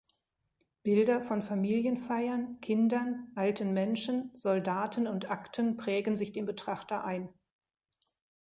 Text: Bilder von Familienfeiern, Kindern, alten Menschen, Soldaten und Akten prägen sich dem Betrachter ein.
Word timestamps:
Bilder 0.81 1.21
von 1.21 1.43
Familienfeiern, 1.43 2.59
Kindern, 2.59 3.31
alten 3.35 3.71
Menschen, 3.71 4.31
Soldaten 4.33 5.05
und 5.05 5.29
Akten 5.29 5.77
prägen 5.77 6.15
sich 6.15 6.31
dem 6.31 6.47
Betrachter 6.47 7.03
ein. 7.03 7.29